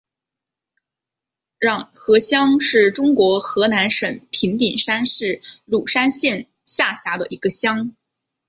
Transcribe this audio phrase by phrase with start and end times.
[1.59, 7.95] 瀼河乡是中国河南省平顶山市鲁山县下辖的一个乡。